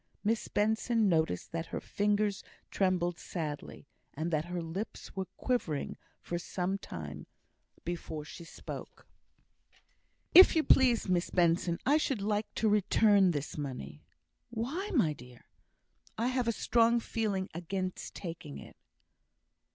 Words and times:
Miss 0.23 0.47
Benson 0.47 1.07
noticed 1.07 1.51
that 1.51 1.67
her 1.67 1.79
fingers 1.79 2.43
trembled 2.71 3.19
sadly, 3.19 3.85
and 4.15 4.31
that 4.31 4.45
her 4.45 4.59
lips 4.59 5.15
were 5.15 5.27
quivering 5.37 5.95
for 6.23 6.39
some 6.39 6.79
time 6.79 7.27
before 7.85 8.25
she 8.25 8.43
spoke. 8.43 9.05
"If 10.33 10.55
you 10.55 10.63
please, 10.63 11.07
Miss 11.07 11.29
Benson, 11.29 11.77
I 11.85 11.97
should 11.97 12.23
like 12.23 12.51
to 12.55 12.67
return 12.67 13.29
this 13.29 13.59
money." 13.59 14.01
"Why, 14.49 14.89
my 14.95 15.13
dear?" 15.13 15.45
"I 16.17 16.29
have 16.29 16.47
a 16.47 16.51
strong 16.51 16.99
feeling 16.99 17.47
against 17.53 18.15
taking 18.15 18.57
it. 18.57 18.77